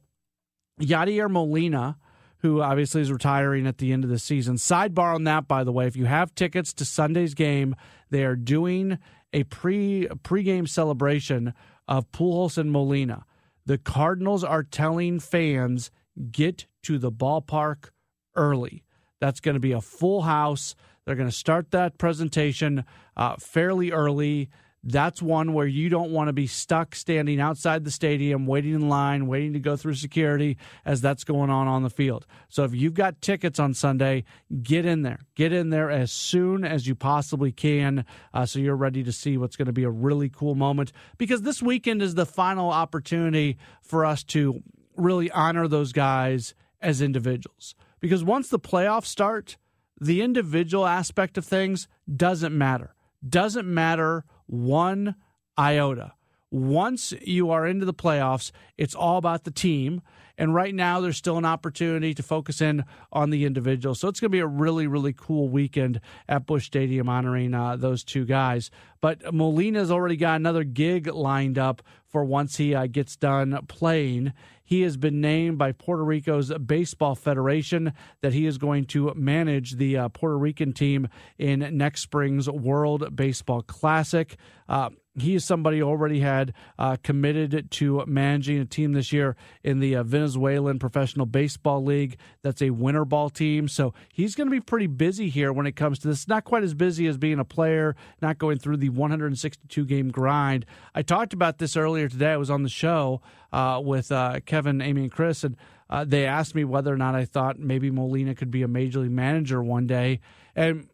[0.81, 1.97] Yadier Molina,
[2.39, 4.55] who obviously is retiring at the end of the season.
[4.55, 7.75] Sidebar on that, by the way, if you have tickets to Sunday's game,
[8.09, 8.97] they are doing
[9.33, 11.53] a pre pregame celebration
[11.87, 13.25] of Pujols and Molina.
[13.65, 15.91] The Cardinals are telling fans
[16.31, 17.89] get to the ballpark
[18.35, 18.83] early.
[19.19, 20.75] That's going to be a full house.
[21.05, 22.85] They're going to start that presentation
[23.17, 24.49] uh, fairly early
[24.83, 28.87] that's one where you don't want to be stuck standing outside the stadium, waiting in
[28.87, 32.25] line, waiting to go through security as that's going on on the field.
[32.47, 34.23] So if you've got tickets on Sunday,
[34.63, 35.19] get in there.
[35.35, 39.37] Get in there as soon as you possibly can uh, so you're ready to see
[39.37, 43.57] what's going to be a really cool moment because this weekend is the final opportunity
[43.81, 44.63] for us to
[44.95, 47.75] really honor those guys as individuals.
[47.99, 49.57] Because once the playoffs start,
[49.99, 52.95] the individual aspect of things doesn't matter.
[53.27, 55.15] Doesn't matter one
[55.57, 56.13] iota.
[56.51, 60.01] Once you are into the playoffs, it's all about the team.
[60.39, 63.93] And right now, there's still an opportunity to focus in on the individual.
[63.93, 65.99] So it's going to be a really, really cool weekend
[66.29, 68.71] at Busch Stadium honoring uh, those two guys.
[69.01, 74.31] But Molina's already got another gig lined up for once he uh, gets done playing.
[74.63, 79.73] He has been named by Puerto Rico's Baseball Federation that he is going to manage
[79.73, 84.37] the uh, Puerto Rican team in next spring's World Baseball Classic.
[84.69, 89.79] Uh, he is somebody already had uh, committed to managing a team this year in
[89.79, 92.17] the uh, Venezuelan Professional Baseball League.
[92.41, 93.67] That's a winter ball team.
[93.67, 96.27] So he's going to be pretty busy here when it comes to this.
[96.27, 100.65] Not quite as busy as being a player, not going through the 162 game grind.
[100.93, 102.31] I talked about this earlier today.
[102.31, 105.55] I was on the show uh, with uh, Kevin, Amy, and Chris, and
[105.89, 108.99] uh, they asked me whether or not I thought maybe Molina could be a major
[108.99, 110.19] league manager one day.
[110.55, 110.87] And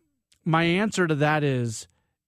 [0.45, 1.87] my answer to that is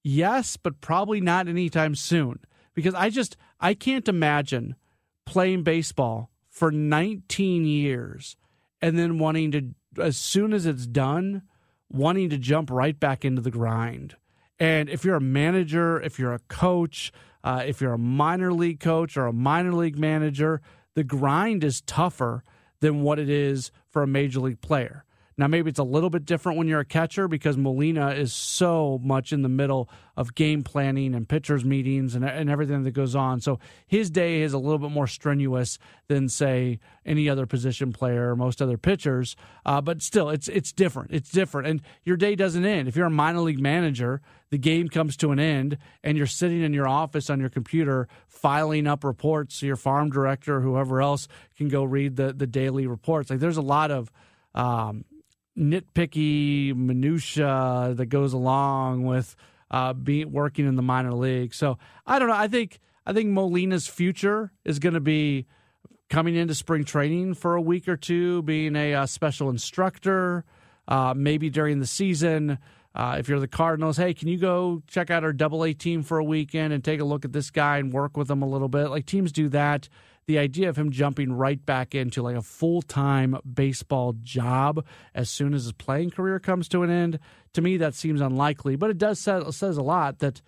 [0.09, 2.39] Yes, but probably not anytime soon
[2.73, 4.77] because I just I can't imagine
[5.25, 8.37] playing baseball for 19 years
[8.81, 11.41] and then wanting to as soon as it's done
[11.91, 14.15] wanting to jump right back into the grind.
[14.57, 17.11] And if you're a manager, if you're a coach,
[17.43, 20.61] uh, if you're a minor league coach or a minor league manager,
[20.93, 22.45] the grind is tougher
[22.79, 25.03] than what it is for a major league player.
[25.39, 28.99] Now, maybe it's a little bit different when you're a catcher because Molina is so
[29.03, 33.15] much in the middle of game planning and pitchers' meetings and, and everything that goes
[33.15, 33.39] on.
[33.39, 38.31] So his day is a little bit more strenuous than, say, any other position player
[38.31, 39.35] or most other pitchers.
[39.63, 41.11] Uh, but still, it's it's different.
[41.11, 41.67] It's different.
[41.67, 42.87] And your day doesn't end.
[42.87, 46.63] If you're a minor league manager, the game comes to an end and you're sitting
[46.63, 50.99] in your office on your computer filing up reports so your farm director or whoever
[50.99, 53.29] else can go read the, the daily reports.
[53.29, 54.11] Like there's a lot of
[54.55, 55.05] um,
[55.57, 59.35] nitpicky minutia that goes along with
[59.71, 61.53] uh, being working in the minor league.
[61.53, 62.35] So I don't know.
[62.35, 65.45] I think I think Molina's future is going to be
[66.09, 70.45] coming into spring training for a week or two, being a, uh, special instructor,
[70.87, 72.57] uh, maybe during the season.
[72.95, 76.01] Uh, if you're the Cardinals, hey, can you go check out our Double A team
[76.01, 78.47] for a weekend and take a look at this guy and work with him a
[78.47, 78.87] little bit?
[78.87, 79.87] Like teams do that
[80.27, 84.85] the idea of him jumping right back into like a full time baseball job
[85.15, 87.17] as soon as his playing career comes to an end,
[87.53, 88.75] to me that seems unlikely.
[88.75, 90.41] But it does say, says a lot that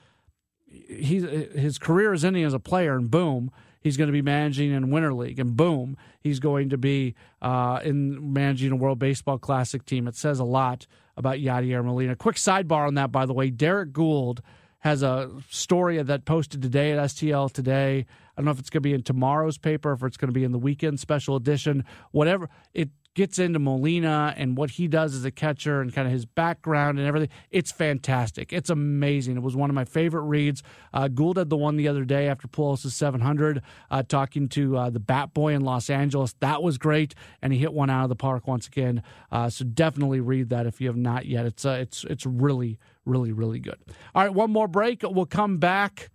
[0.67, 4.71] he's his career is ending as a player, and boom, he's going to be managing
[4.71, 9.37] in Winter League, and boom, he's going to be uh, in managing a World Baseball
[9.37, 10.07] Classic team.
[10.07, 12.17] It says a lot about Yadier Molina.
[12.17, 14.41] Quick sidebar on that, by the way, Derrick Goold
[14.79, 18.05] has a story that posted today at STL today.
[18.39, 20.33] I don't know if it's going to be in tomorrow's paper, if it's going to
[20.33, 22.47] be in the weekend special edition, whatever.
[22.73, 26.23] It gets into Molina and what he does as a catcher and kind of his
[26.23, 27.27] background and everything.
[27.51, 28.53] It's fantastic.
[28.53, 29.35] It's amazing.
[29.35, 30.63] It was one of my favorite reads.
[30.93, 34.89] Uh, Goold had the one the other day after Pujols' 700, uh, talking to uh,
[34.89, 36.33] the Bat Boy in Los Angeles.
[36.39, 39.03] That was great, and he hit one out of the park once again.
[39.29, 41.45] Uh, so definitely read that if you have not yet.
[41.45, 43.79] It's uh, it's it's really really, really good.
[44.15, 45.01] All right, one more break.
[45.03, 46.09] We'll come back.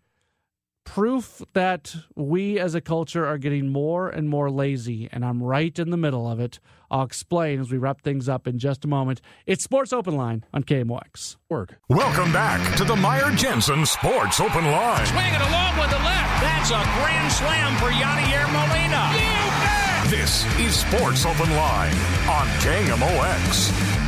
[0.84, 5.76] Proof that we as a culture are getting more and more lazy, and I'm right
[5.78, 6.60] in the middle of it.
[6.90, 9.20] I'll explain as we wrap things up in just a moment.
[9.46, 11.36] It's Sports Open Line on KMOX.
[11.48, 11.76] Work.
[11.88, 15.06] Welcome back to the Meyer Jensen Sports Open Line.
[15.06, 16.42] Swinging along with the left.
[16.42, 19.10] That's a grand slam for Yadier Molina.
[19.14, 20.10] You bet!
[20.10, 21.94] This is Sports Open Line
[22.28, 24.03] on KMOX.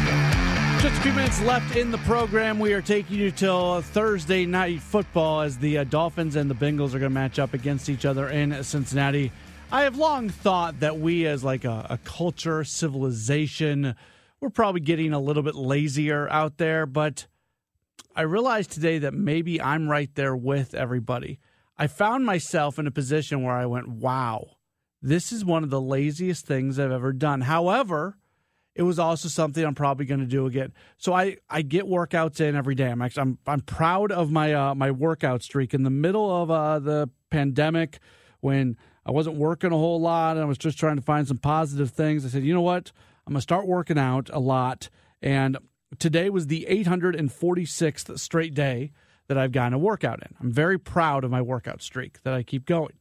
[0.80, 2.58] Just a few minutes left in the program.
[2.58, 6.88] We are taking you till Thursday night football as the uh, Dolphins and the Bengals
[6.88, 9.32] are going to match up against each other in Cincinnati.
[9.72, 13.96] I have long thought that we, as like a, a culture, civilization,
[14.40, 16.84] we're probably getting a little bit lazier out there.
[16.84, 17.26] But
[18.14, 21.40] I realized today that maybe I'm right there with everybody.
[21.78, 24.58] I found myself in a position where I went, "Wow,
[25.00, 28.18] this is one of the laziest things I've ever done." However
[28.76, 30.72] it was also something I'm probably going to do again.
[30.98, 32.90] So I, I get workouts in every day.
[32.90, 36.50] I'm actually I'm I'm proud of my uh, my workout streak in the middle of
[36.50, 37.98] uh, the pandemic
[38.40, 41.38] when I wasn't working a whole lot and I was just trying to find some
[41.38, 42.26] positive things.
[42.26, 42.92] I said, you know what,
[43.26, 44.90] I'm gonna start working out a lot.
[45.22, 45.56] And
[45.98, 48.92] today was the 846th straight day
[49.28, 50.34] that I've gotten a workout in.
[50.38, 52.92] I'm very proud of my workout streak that I keep going.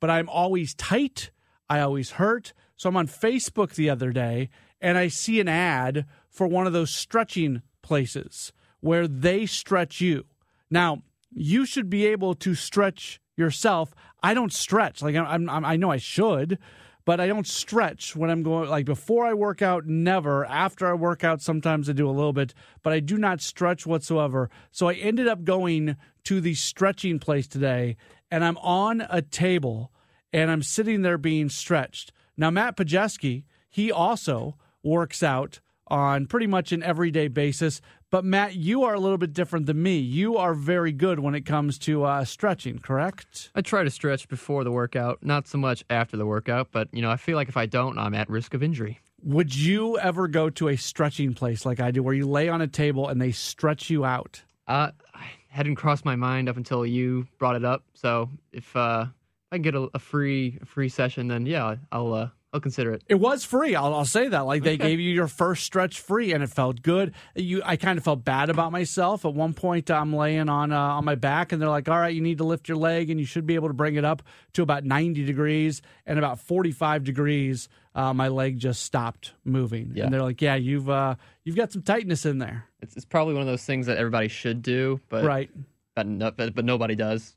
[0.00, 1.30] But I'm always tight.
[1.70, 2.52] I always hurt.
[2.76, 4.50] So I'm on Facebook the other day
[4.82, 10.24] and I see an ad for one of those stretching places where they stretch you.
[10.70, 13.94] Now, you should be able to stretch yourself.
[14.22, 15.00] I don't stretch.
[15.00, 16.58] Like I'm, I'm, i know I should,
[17.04, 18.68] but I don't stretch when I'm going.
[18.68, 20.44] Like before I work out, never.
[20.44, 23.86] After I work out, sometimes I do a little bit, but I do not stretch
[23.86, 24.50] whatsoever.
[24.72, 27.96] So I ended up going to the stretching place today,
[28.30, 29.92] and I'm on a table,
[30.32, 32.12] and I'm sitting there being stretched.
[32.36, 37.80] Now Matt Pajeski, he also works out on pretty much an everyday basis.
[38.10, 39.96] But Matt, you are a little bit different than me.
[39.98, 43.50] You are very good when it comes to uh, stretching, correct?
[43.54, 46.68] I try to stretch before the workout, not so much after the workout.
[46.72, 49.00] But you know, I feel like if I don't, I'm at risk of injury.
[49.22, 52.60] Would you ever go to a stretching place like I do, where you lay on
[52.60, 54.42] a table and they stretch you out?
[54.66, 57.84] Uh, I hadn't crossed my mind up until you brought it up.
[57.94, 59.06] So if uh,
[59.50, 62.92] I can get a, a free a free session, then yeah, I'll uh, I'll consider
[62.92, 63.02] it.
[63.08, 63.74] It was free.
[63.74, 64.40] I'll, I'll say that.
[64.40, 64.88] Like they okay.
[64.88, 67.14] gave you your first stretch free, and it felt good.
[67.34, 69.24] You, I kind of felt bad about myself.
[69.24, 72.14] At one point, I'm laying on uh, on my back, and they're like, "All right,
[72.14, 74.22] you need to lift your leg, and you should be able to bring it up
[74.52, 79.92] to about 90 degrees." And about 45 degrees, uh, my leg just stopped moving.
[79.94, 80.04] Yeah.
[80.04, 83.32] And they're like, "Yeah, you've uh, you've got some tightness in there." It's, it's probably
[83.32, 85.50] one of those things that everybody should do, but right.
[85.94, 87.34] but, but, but nobody does.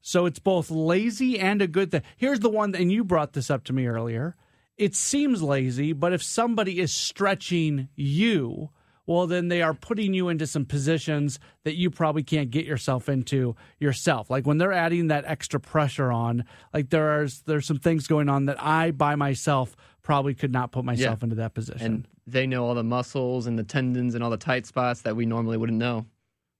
[0.00, 2.02] So it's both lazy and a good thing.
[2.16, 4.34] Here's the one, and you brought this up to me earlier.
[4.76, 8.70] It seems lazy, but if somebody is stretching you,
[9.06, 13.08] well, then they are putting you into some positions that you probably can't get yourself
[13.08, 14.28] into yourself.
[14.28, 18.46] Like when they're adding that extra pressure on, like there's there's some things going on
[18.46, 21.24] that I by myself probably could not put myself yeah.
[21.24, 21.86] into that position.
[21.86, 25.16] And they know all the muscles and the tendons and all the tight spots that
[25.16, 26.06] we normally wouldn't know.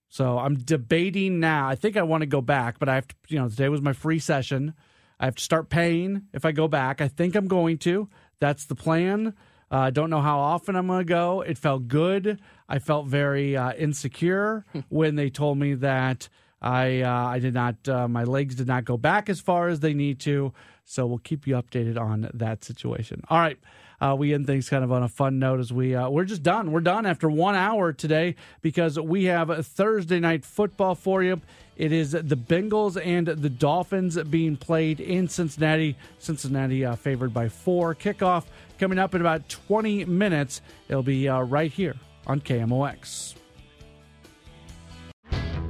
[0.08, 1.68] So I'm debating now.
[1.68, 3.82] I think I want to go back, but I have to, you know, today was
[3.82, 4.74] my free session.
[5.18, 7.00] I have to start paying if I go back.
[7.00, 8.08] I think I'm going to.
[8.38, 9.34] That's the plan.
[9.70, 11.40] I uh, don't know how often I'm going to go.
[11.40, 12.40] It felt good.
[12.68, 16.28] I felt very uh, insecure when they told me that
[16.62, 19.80] I uh, I did not uh, my legs did not go back as far as
[19.80, 20.52] they need to.
[20.84, 23.22] So we'll keep you updated on that situation.
[23.28, 23.58] All right
[24.00, 26.42] uh, we end things kind of on a fun note as we uh, we're just
[26.42, 26.72] done.
[26.72, 31.40] We're done after one hour today because we have Thursday night football for you.
[31.76, 35.96] It is the Bengals and the Dolphins being played in Cincinnati.
[36.18, 37.94] Cincinnati uh, favored by four.
[37.94, 38.44] Kickoff
[38.78, 40.62] coming up in about 20 minutes.
[40.88, 41.96] It'll be uh, right here
[42.26, 43.34] on KMOX.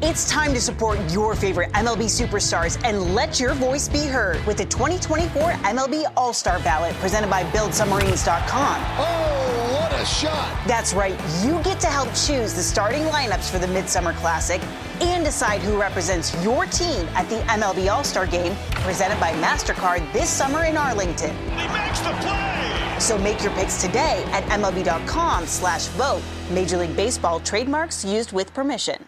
[0.03, 4.59] It's time to support your favorite MLB superstars and let your voice be heard with
[4.59, 8.85] the 2024 MLB All Star Ballot presented by BuildSubmarines.com.
[8.99, 9.66] Oh, what a
[10.07, 10.67] shot!
[10.67, 11.19] That's right.
[11.45, 14.63] You get to help choose the starting lineups for the Midsummer Classic
[15.01, 20.11] and decide who represents your team at the MLB All Star Game presented by MasterCard
[20.13, 21.37] this summer in Arlington.
[21.51, 22.99] He makes the play!
[22.99, 26.23] So make your picks today at MLB.com slash vote.
[26.51, 29.07] Major League Baseball trademarks used with permission.